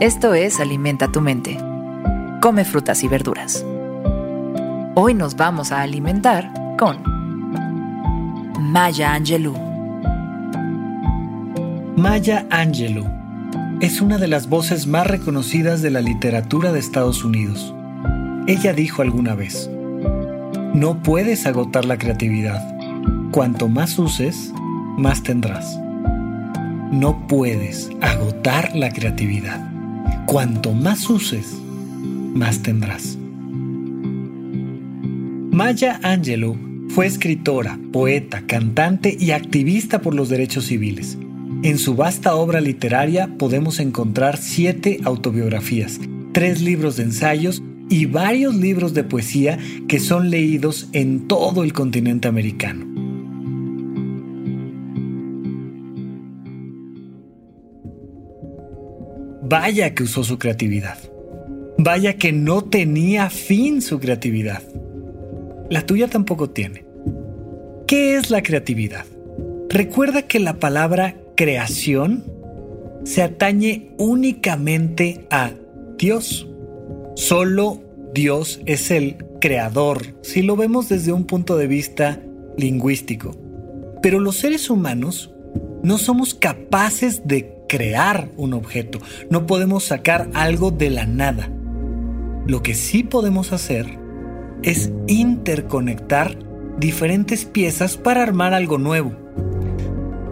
Esto 0.00 0.32
es 0.32 0.60
Alimenta 0.60 1.12
tu 1.12 1.20
mente. 1.20 1.58
Come 2.40 2.64
frutas 2.64 3.04
y 3.04 3.08
verduras. 3.08 3.66
Hoy 4.94 5.12
nos 5.12 5.36
vamos 5.36 5.72
a 5.72 5.82
alimentar 5.82 6.50
con 6.78 7.02
Maya 8.58 9.12
Angelou. 9.12 9.54
Maya 11.98 12.46
Angelou 12.48 13.06
es 13.82 14.00
una 14.00 14.16
de 14.16 14.26
las 14.26 14.48
voces 14.48 14.86
más 14.86 15.06
reconocidas 15.06 15.82
de 15.82 15.90
la 15.90 16.00
literatura 16.00 16.72
de 16.72 16.78
Estados 16.78 17.22
Unidos. 17.22 17.74
Ella 18.46 18.72
dijo 18.72 19.02
alguna 19.02 19.34
vez, 19.34 19.68
no 20.72 21.02
puedes 21.02 21.44
agotar 21.44 21.84
la 21.84 21.98
creatividad. 21.98 22.62
Cuanto 23.32 23.68
más 23.68 23.98
uses, 23.98 24.50
más 24.96 25.22
tendrás. 25.22 25.78
No 26.90 27.26
puedes 27.28 27.90
agotar 28.00 28.74
la 28.74 28.88
creatividad. 28.88 29.69
Cuanto 30.26 30.72
más 30.72 31.08
uses, 31.10 31.46
más 32.34 32.62
tendrás. 32.62 33.18
Maya 35.50 36.00
Angelou 36.02 36.56
fue 36.88 37.06
escritora, 37.06 37.78
poeta, 37.92 38.42
cantante 38.46 39.16
y 39.18 39.32
activista 39.32 40.00
por 40.00 40.14
los 40.14 40.28
derechos 40.28 40.66
civiles. 40.66 41.18
En 41.62 41.78
su 41.78 41.94
vasta 41.94 42.34
obra 42.34 42.60
literaria 42.60 43.36
podemos 43.36 43.80
encontrar 43.80 44.38
siete 44.38 45.00
autobiografías, 45.04 46.00
tres 46.32 46.62
libros 46.62 46.96
de 46.96 47.04
ensayos 47.04 47.62
y 47.90 48.06
varios 48.06 48.54
libros 48.54 48.94
de 48.94 49.04
poesía 49.04 49.58
que 49.88 50.00
son 50.00 50.30
leídos 50.30 50.88
en 50.92 51.26
todo 51.26 51.64
el 51.64 51.72
continente 51.72 52.28
americano. 52.28 52.89
Vaya 59.50 59.96
que 59.96 60.04
usó 60.04 60.22
su 60.22 60.38
creatividad. 60.38 60.96
Vaya 61.76 62.14
que 62.14 62.30
no 62.30 62.62
tenía 62.62 63.30
fin 63.30 63.82
su 63.82 63.98
creatividad. 63.98 64.62
La 65.68 65.84
tuya 65.84 66.06
tampoco 66.06 66.50
tiene. 66.50 66.84
¿Qué 67.88 68.14
es 68.14 68.30
la 68.30 68.44
creatividad? 68.44 69.04
Recuerda 69.68 70.22
que 70.22 70.38
la 70.38 70.60
palabra 70.60 71.16
creación 71.34 72.22
se 73.02 73.24
atañe 73.24 73.90
únicamente 73.98 75.26
a 75.30 75.50
Dios. 75.98 76.46
Solo 77.16 77.82
Dios 78.14 78.60
es 78.66 78.92
el 78.92 79.16
creador, 79.40 80.14
si 80.22 80.42
lo 80.42 80.54
vemos 80.54 80.88
desde 80.88 81.10
un 81.10 81.24
punto 81.24 81.56
de 81.56 81.66
vista 81.66 82.22
lingüístico. 82.56 83.36
Pero 84.00 84.20
los 84.20 84.36
seres 84.36 84.70
humanos 84.70 85.32
no 85.82 85.98
somos 85.98 86.34
capaces 86.34 87.26
de 87.26 87.59
crear 87.70 88.28
un 88.36 88.52
objeto, 88.52 88.98
no 89.30 89.46
podemos 89.46 89.84
sacar 89.84 90.28
algo 90.34 90.72
de 90.72 90.90
la 90.90 91.06
nada. 91.06 91.48
Lo 92.44 92.64
que 92.64 92.74
sí 92.74 93.04
podemos 93.04 93.52
hacer 93.52 93.86
es 94.64 94.90
interconectar 95.06 96.36
diferentes 96.80 97.44
piezas 97.44 97.96
para 97.96 98.24
armar 98.24 98.54
algo 98.54 98.76
nuevo. 98.76 99.12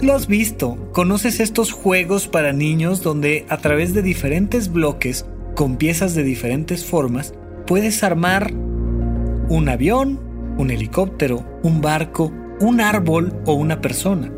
Lo 0.00 0.14
has 0.14 0.28
visto, 0.28 0.78
conoces 0.92 1.38
estos 1.38 1.72
juegos 1.72 2.26
para 2.26 2.54
niños 2.54 3.02
donde 3.02 3.44
a 3.50 3.58
través 3.58 3.92
de 3.92 4.00
diferentes 4.00 4.72
bloques 4.72 5.26
con 5.54 5.76
piezas 5.76 6.14
de 6.14 6.22
diferentes 6.22 6.86
formas 6.86 7.34
puedes 7.66 8.02
armar 8.02 8.50
un 8.54 9.68
avión, 9.68 10.20
un 10.56 10.70
helicóptero, 10.70 11.44
un 11.62 11.82
barco, 11.82 12.32
un 12.60 12.80
árbol 12.80 13.42
o 13.44 13.52
una 13.52 13.82
persona. 13.82 14.32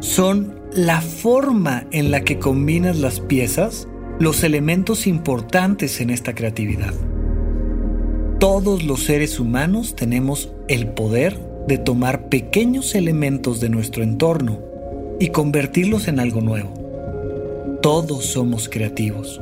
Son 0.00 0.61
la 0.74 1.02
forma 1.02 1.86
en 1.90 2.10
la 2.10 2.22
que 2.22 2.38
combinas 2.38 2.98
las 2.98 3.20
piezas 3.20 3.88
los 4.18 4.42
elementos 4.42 5.06
importantes 5.06 6.00
en 6.00 6.10
esta 6.10 6.34
creatividad. 6.34 6.94
Todos 8.38 8.82
los 8.84 9.04
seres 9.04 9.38
humanos 9.38 9.94
tenemos 9.96 10.52
el 10.68 10.88
poder 10.88 11.38
de 11.68 11.78
tomar 11.78 12.28
pequeños 12.28 12.94
elementos 12.94 13.60
de 13.60 13.68
nuestro 13.68 14.02
entorno 14.02 14.60
y 15.20 15.28
convertirlos 15.28 16.08
en 16.08 16.18
algo 16.18 16.40
nuevo. 16.40 17.78
Todos 17.82 18.24
somos 18.26 18.68
creativos. 18.68 19.40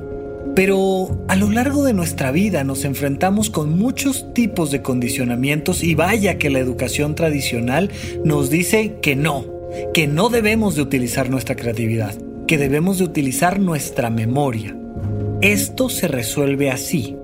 Pero 0.57 1.25
a 1.29 1.37
lo 1.37 1.51
largo 1.51 1.85
de 1.85 1.93
nuestra 1.93 2.33
vida 2.33 2.65
nos 2.65 2.85
enfrentamos 2.85 3.51
con 3.51 3.79
muchos 3.79 4.35
tipos 4.35 4.71
de 4.73 4.83
condicionamientos 4.83 5.85
y 5.85 5.95
vaya 5.95 6.39
que 6.39 6.51
la 6.51 6.59
educación 6.59 7.15
tradicional 7.15 7.91
nos 8.25 8.51
dice 8.51 8.97
que 9.01 9.15
no, 9.15 9.59
que 9.95 10.07
no 10.07 10.29
debemos 10.29 10.75
de 10.77 10.83
utilizar 10.83 11.31
nuestra 11.31 11.57
creatividad, 11.57 12.15
que 12.47 12.59
debemos 12.59 12.99
de 12.99 13.05
utilizar 13.05 13.61
nuestra 13.61 14.11
memoria. 14.11 14.77
Esto 15.41 15.89
se 15.89 16.09
resuelve 16.09 16.71
así. 16.71 17.17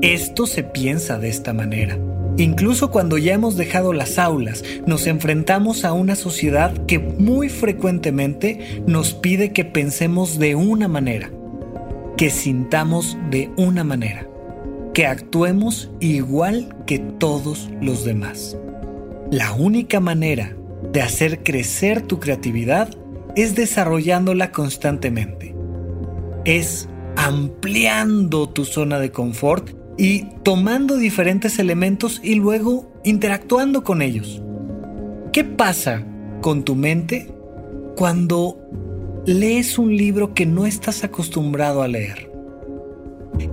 Esto 0.00 0.46
se 0.46 0.64
piensa 0.64 1.18
de 1.18 1.28
esta 1.28 1.52
manera. 1.52 1.98
Incluso 2.38 2.90
cuando 2.90 3.18
ya 3.18 3.34
hemos 3.34 3.56
dejado 3.56 3.92
las 3.92 4.18
aulas, 4.18 4.64
nos 4.86 5.06
enfrentamos 5.06 5.84
a 5.84 5.92
una 5.92 6.16
sociedad 6.16 6.72
que 6.86 6.98
muy 6.98 7.48
frecuentemente 7.48 8.82
nos 8.86 9.12
pide 9.12 9.52
que 9.52 9.64
pensemos 9.64 10.38
de 10.38 10.54
una 10.54 10.88
manera, 10.88 11.30
que 12.16 12.30
sintamos 12.30 13.18
de 13.30 13.50
una 13.56 13.84
manera, 13.84 14.26
que 14.94 15.06
actuemos 15.06 15.90
igual 16.00 16.74
que 16.86 16.98
todos 16.98 17.68
los 17.80 18.04
demás. 18.04 18.56
La 19.30 19.52
única 19.52 20.00
manera 20.00 20.56
de 20.90 21.02
hacer 21.02 21.42
crecer 21.42 22.02
tu 22.02 22.18
creatividad 22.18 22.90
es 23.36 23.54
desarrollándola 23.54 24.52
constantemente. 24.52 25.54
Es 26.44 26.88
ampliando 27.16 28.48
tu 28.48 28.64
zona 28.64 28.98
de 28.98 29.10
confort 29.10 29.70
y 29.96 30.24
tomando 30.42 30.96
diferentes 30.96 31.58
elementos 31.58 32.20
y 32.22 32.34
luego 32.34 32.92
interactuando 33.04 33.84
con 33.84 34.02
ellos. 34.02 34.42
¿Qué 35.32 35.44
pasa 35.44 36.04
con 36.40 36.64
tu 36.64 36.74
mente 36.74 37.32
cuando 37.96 38.58
lees 39.26 39.78
un 39.78 39.96
libro 39.96 40.34
que 40.34 40.46
no 40.46 40.66
estás 40.66 41.04
acostumbrado 41.04 41.82
a 41.82 41.88
leer? 41.88 42.30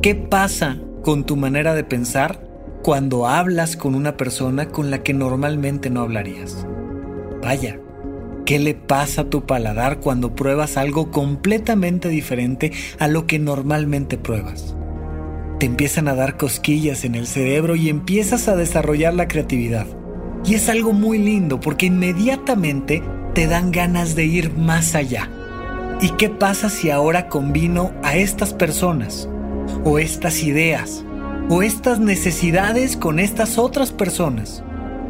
¿Qué 0.01 0.15
pasa 0.15 0.77
con 1.03 1.25
tu 1.25 1.35
manera 1.35 1.73
de 1.73 1.83
pensar 1.83 2.47
cuando 2.83 3.27
hablas 3.27 3.75
con 3.77 3.95
una 3.95 4.17
persona 4.17 4.69
con 4.69 4.89
la 4.89 5.03
que 5.03 5.13
normalmente 5.13 5.89
no 5.89 6.01
hablarías? 6.01 6.65
Vaya, 7.41 7.79
¿qué 8.45 8.59
le 8.59 8.73
pasa 8.73 9.21
a 9.21 9.29
tu 9.29 9.45
paladar 9.45 9.99
cuando 9.99 10.35
pruebas 10.35 10.75
algo 10.75 11.11
completamente 11.11 12.09
diferente 12.09 12.71
a 12.99 13.07
lo 13.07 13.27
que 13.27 13.39
normalmente 13.39 14.17
pruebas? 14.17 14.75
Te 15.59 15.65
empiezan 15.65 16.07
a 16.07 16.15
dar 16.15 16.37
cosquillas 16.37 17.05
en 17.05 17.15
el 17.15 17.27
cerebro 17.27 17.75
y 17.75 17.89
empiezas 17.89 18.47
a 18.47 18.55
desarrollar 18.55 19.13
la 19.13 19.27
creatividad. 19.27 19.87
Y 20.45 20.55
es 20.55 20.69
algo 20.69 20.93
muy 20.93 21.17
lindo 21.17 21.59
porque 21.59 21.87
inmediatamente 21.87 23.03
te 23.33 23.47
dan 23.47 23.71
ganas 23.71 24.15
de 24.15 24.25
ir 24.25 24.57
más 24.57 24.95
allá. 24.95 25.29
¿Y 26.01 26.11
qué 26.11 26.29
pasa 26.29 26.69
si 26.69 26.89
ahora 26.89 27.27
combino 27.27 27.91
a 28.03 28.15
estas 28.15 28.53
personas, 28.53 29.29
o 29.83 29.99
estas 29.99 30.43
ideas, 30.43 31.03
o 31.49 31.61
estas 31.61 31.99
necesidades 31.99 32.95
con 32.95 33.19
estas 33.19 33.57
otras 33.57 33.91
personas? 33.91 34.63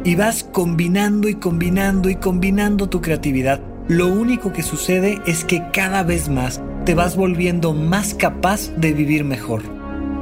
Y 0.04 0.14
vas 0.14 0.44
combinando 0.44 1.28
y 1.28 1.34
combinando 1.34 2.08
y 2.08 2.16
combinando 2.16 2.88
tu 2.88 3.00
creatividad, 3.00 3.60
lo 3.88 4.06
único 4.06 4.52
que 4.52 4.62
sucede 4.62 5.20
es 5.26 5.44
que 5.44 5.62
cada 5.72 6.02
vez 6.02 6.28
más 6.28 6.62
te 6.84 6.94
vas 6.94 7.16
volviendo 7.16 7.74
más 7.74 8.14
capaz 8.14 8.70
de 8.76 8.92
vivir 8.92 9.24
mejor, 9.24 9.62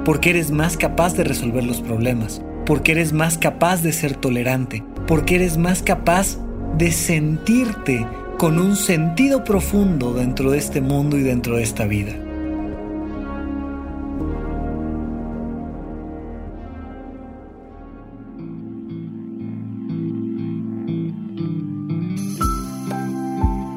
porque 0.05 0.31
eres 0.31 0.51
más 0.51 0.77
capaz 0.77 1.15
de 1.15 1.25
resolver 1.25 1.65
los 1.65 1.81
problemas, 1.81 2.43
porque 2.67 2.93
eres 2.93 3.13
más 3.13 3.39
capaz 3.39 3.83
de 3.83 3.93
ser 3.93 4.17
tolerante, 4.17 4.83
porque 5.07 5.37
eres 5.37 5.59
más 5.59 5.83
capaz 5.83 6.39
de 6.77 6.91
sentirte 6.93 8.07
con 8.39 8.59
un 8.59 8.77
sentido 8.77 9.45
profundo 9.45 10.15
dentro 10.15 10.51
de 10.51 10.59
este 10.59 10.81
mundo 10.81 11.17
y 11.17 11.23
dentro 11.23 11.57
de 11.57 11.63
esta 11.63 11.87
vida. 11.87 12.13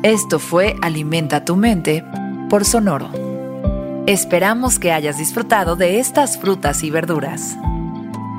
Esto 0.03 0.39
fue 0.39 0.75
Alimenta 0.81 1.45
tu 1.45 1.55
mente 1.55 2.03
por 2.49 2.65
Sonoro. 2.65 3.11
Esperamos 4.07 4.79
que 4.79 4.91
hayas 4.91 5.19
disfrutado 5.19 5.75
de 5.75 5.99
estas 5.99 6.39
frutas 6.39 6.83
y 6.83 6.89
verduras. 6.89 7.55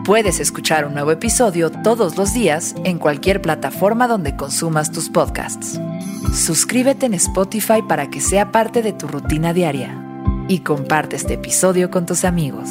Puedes 0.05 0.41
escuchar 0.41 0.85
un 0.87 0.95
nuevo 0.95 1.13
episodio 1.13 1.71
todos 1.71 2.17
los 2.17 2.35
días 2.35 2.75
en 2.83 2.99
cualquier 2.99 3.41
plataforma 3.41 4.09
donde 4.09 4.35
consumas 4.35 4.91
tus 4.91 5.09
podcasts. 5.09 5.81
Suscríbete 6.35 7.07
en 7.07 7.15
Spotify 7.15 7.81
para 7.89 8.11
que 8.11 8.21
sea 8.21 8.51
parte 8.51 8.83
de 8.83 8.93
tu 8.93 9.07
rutina 9.07 9.55
diaria 9.55 9.97
y 10.49 10.59
comparte 10.59 11.15
este 11.15 11.35
episodio 11.35 11.93
con 11.93 12.07
tus 12.07 12.25
amigos. 12.25 12.71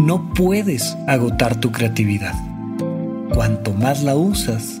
No 0.00 0.32
puedes 0.32 0.96
agotar 1.06 1.56
tu 1.56 1.72
creatividad. 1.72 2.34
Cuanto 3.34 3.74
más 3.74 4.02
la 4.02 4.16
usas, 4.16 4.80